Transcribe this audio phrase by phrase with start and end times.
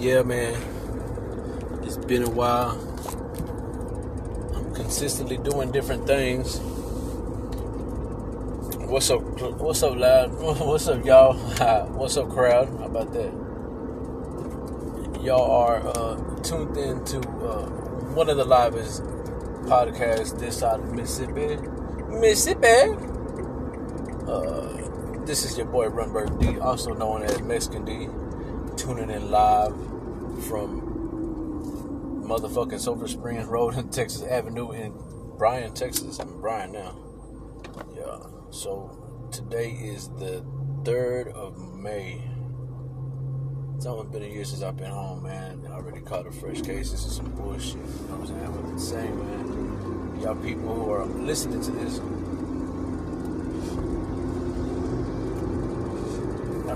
[0.00, 0.54] yeah, man,
[1.84, 2.70] it's been a while.
[4.56, 6.58] I'm consistently doing different things.
[8.88, 9.20] What's up?
[9.60, 10.32] What's up, loud?
[10.40, 11.34] What's up, y'all?
[11.92, 12.68] What's up, crowd?
[12.78, 13.30] How about that?
[15.22, 17.66] Y'all are uh, tuned in to uh,
[18.14, 19.02] one of the livest
[19.66, 21.56] podcasts this side of Mississippi.
[22.08, 22.96] Mississippi.
[24.26, 28.08] Uh, this is your boy Runberg D, also known as Mexican D,
[28.76, 29.74] tuning in live
[30.48, 30.90] from
[32.24, 34.94] motherfucking Silver Springs Road and Texas Avenue in
[35.36, 36.18] Bryan, Texas.
[36.18, 36.96] I'm in Bryan now.
[37.94, 38.18] Yeah.
[38.50, 40.44] So today is the
[40.84, 42.22] third of May.
[43.76, 45.66] It's only been a year since I've been home, man.
[45.68, 46.90] I already caught a fresh case.
[46.90, 47.76] This is some bullshit.
[47.76, 48.52] You know what I'm saying?
[48.52, 50.20] But the same, man.
[50.20, 51.98] Y'all people who are listening to this,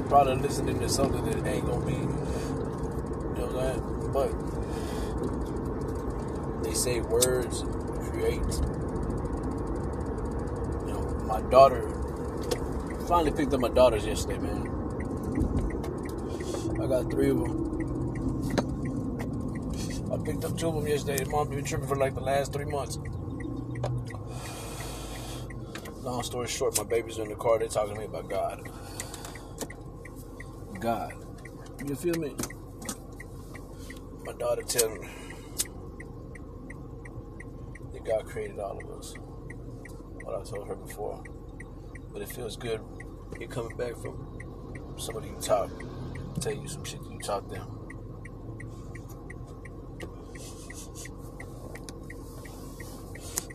[0.09, 3.83] probably listening to something that ain't gonna be, you know what I'm saying?
[4.13, 4.31] But
[6.65, 7.65] they say words
[8.11, 8.61] create.
[10.87, 11.83] You know, my daughter
[13.07, 14.71] finally picked up my daughters yesterday, man.
[16.81, 17.65] I got three of them.
[20.13, 21.25] I picked up two of them yesterday.
[21.25, 22.99] Mom been tripping for like the last three months.
[26.03, 27.59] Long story short, my babies in the car.
[27.59, 28.69] They're talking to me about God.
[30.85, 31.15] God.
[31.87, 32.37] You feel me?
[34.27, 35.09] My daughter telling me
[37.95, 39.15] that God created all of us.
[40.25, 41.25] What I told her before.
[42.13, 42.83] But it feels good.
[43.41, 45.71] You coming back from somebody you talk
[46.43, 47.67] tell you some shit you taught them.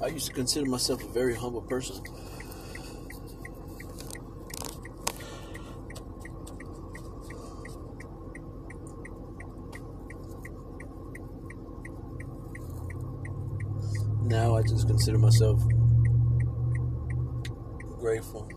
[0.02, 2.03] I used to consider myself a very humble person.
[14.30, 15.59] Now I just consider myself
[17.99, 18.48] grateful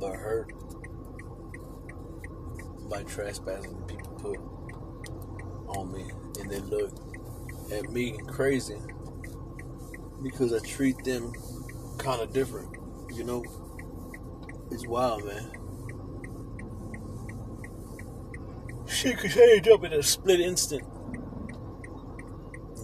[0.00, 0.52] but hurt
[2.90, 4.38] by trespassing people put
[5.76, 6.10] on me
[6.40, 6.92] and they look
[7.72, 8.78] at me crazy
[10.20, 11.32] because I treat them
[11.98, 12.76] kind of different.
[13.12, 13.44] You know,
[14.72, 15.52] it's wild, man.
[18.88, 20.82] She could change up in a split instant.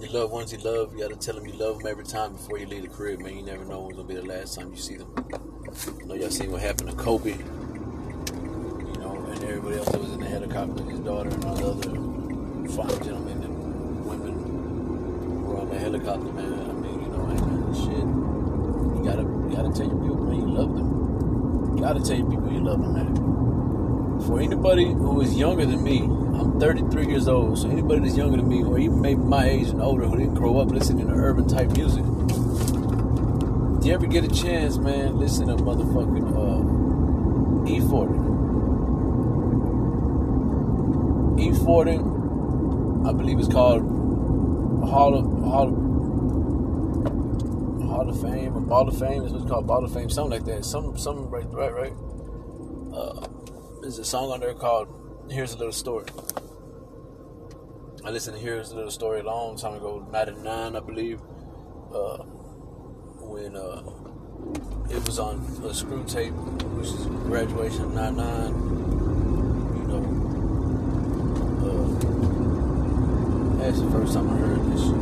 [0.05, 2.59] Your loved ones you love, you gotta tell them you love them every time before
[2.59, 3.39] you leave the crib, man.
[3.39, 5.09] You never know when's gonna be the last time you see them.
[5.99, 7.39] You know, y'all seen what happened to Kobe you
[9.01, 11.71] know, and everybody else that was in the helicopter, with his daughter and all the
[11.71, 11.89] other
[12.69, 16.53] fine gentlemen and women were on the helicopter, man.
[16.53, 18.05] I mean, you know, man, shit.
[18.05, 21.77] You gotta, you gotta tell your people, man, you love them.
[21.79, 24.21] You gotta tell your people you love them, man.
[24.27, 26.01] For anybody who is younger than me,
[26.41, 29.69] I'm 33 years old, so anybody that's younger than me, or even maybe my age
[29.69, 32.05] and older, who didn't grow up listening to urban type music,
[33.79, 36.63] if you ever get a chance, man, listen to motherfucking uh,
[37.69, 38.35] E40.
[41.39, 43.83] E40, I believe it's called
[44.89, 45.75] Hall of Hall of,
[47.89, 49.25] Hall of Fame or Ball of Fame.
[49.25, 50.65] It's what's called Ball of Fame, something like that.
[50.65, 51.93] Some some right right right.
[52.95, 53.29] Uh,
[53.83, 54.89] there's a song on there called
[55.31, 56.07] "Here's a Little Story."
[58.05, 61.21] I listened to "Here's a Little Story" a long time ago, '99, I believe,
[61.95, 62.19] uh,
[63.21, 63.83] when uh,
[64.91, 68.75] it was on a screw tape, which is graduation '99.
[73.65, 74.95] That's the first time I heard this shit.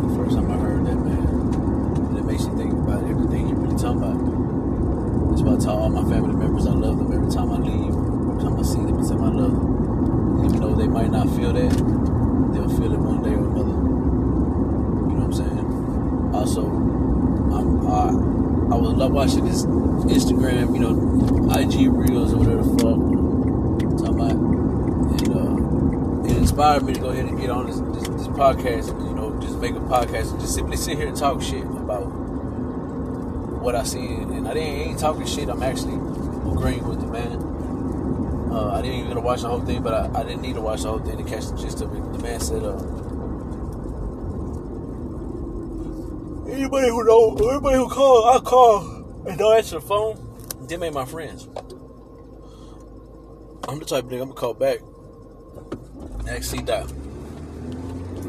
[0.00, 1.26] The first time I heard that, man.
[2.08, 4.16] And it makes you think about everything you're really talking about.
[5.30, 5.90] That's why I tell all
[6.60, 7.94] I love them every time I leave.
[7.94, 10.44] Every time I see them, tell them I love them.
[10.44, 11.70] Even though they might not feel that,
[12.52, 13.72] they'll feel it one day or another.
[13.72, 16.34] You know what I'm saying?
[16.34, 20.92] Also, I'm, I, I was love watching this Instagram, you know,
[21.58, 23.00] IG reels or whatever the fuck.
[23.98, 24.36] Talking about
[25.36, 29.14] uh, inspired me to go ahead and get on this, this, this podcast and, you
[29.14, 32.06] know, just make a podcast and just simply sit here and talk shit about
[33.62, 34.06] what I see.
[34.06, 36.11] And I didn't ain't talking shit, I'm actually
[36.46, 38.50] agreeing with the man.
[38.52, 40.54] Uh, I didn't even get to watch the whole thing, but I, I, didn't need
[40.54, 42.12] to watch the whole thing to catch the gist of it.
[42.12, 42.76] The man said, uh,
[46.52, 50.94] anybody who know, anybody who call, I call and don't answer the phone, them ain't
[50.94, 51.48] my friends.
[53.68, 54.80] I'm the type of nigga I'm gonna call back
[56.28, 56.84] Actually, that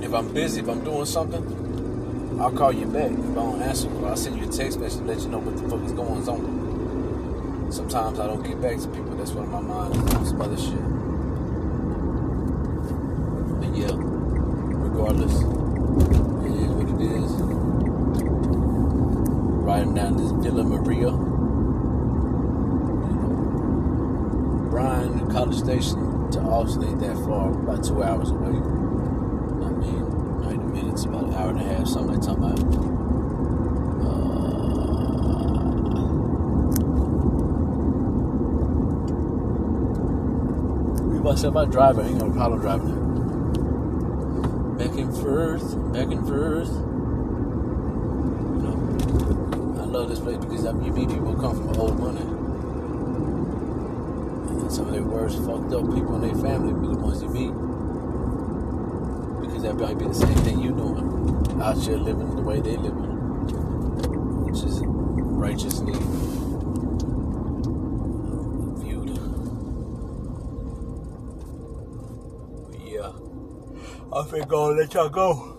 [0.01, 3.12] if I'm busy, if I'm doing something, I'll call you back.
[3.12, 5.56] If I don't answer, I'll send you a text message to let you know what
[5.56, 6.62] the fuck is going on.
[7.73, 9.15] Sometimes I don't get back to people.
[9.15, 10.77] That's what my mind is on some other shit.
[13.59, 13.95] But yeah,
[14.77, 17.31] regardless, it is what it is.
[19.65, 21.11] Riding down this Villa Maria.
[24.69, 28.49] Bryan, College Station to Austin ain't that far, about two hours away.
[28.49, 32.92] I mean, 90 minutes, about an hour and a half, something like
[41.23, 41.53] talking about.
[41.53, 42.19] myself, I drive, I ain't
[42.61, 43.03] driving it.
[44.77, 46.69] Back and forth, back and forth.
[49.79, 52.21] I love this place because I you meet people come from old money.
[54.49, 57.29] And some of their worst fucked up people in their family be the ones you
[57.29, 57.53] meet.
[59.41, 61.61] Because that might be the same thing you doing.
[61.61, 63.11] Out here living the way they living.
[64.45, 65.93] Which is righteously
[74.15, 75.57] I think I'll let y'all go.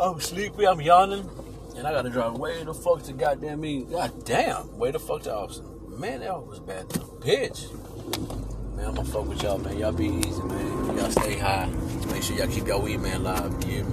[0.00, 1.28] I'm sleepy, I'm yawning,
[1.76, 3.82] and I gotta drive way the fuck to goddamn me.
[3.82, 5.66] God damn, way the fuck to Austin.
[5.98, 7.70] Man, that was bad to bitch.
[8.74, 9.76] Man, I'm gonna fuck with y'all, man.
[9.76, 10.96] Y'all be easy, man.
[10.96, 11.68] Y'all stay high.
[12.10, 13.62] Make sure y'all keep y'all weed man live.
[13.66, 13.84] You